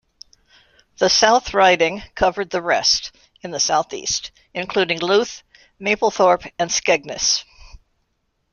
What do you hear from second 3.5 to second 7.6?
the south-east, including Louth, Mablethorpe and Skegness.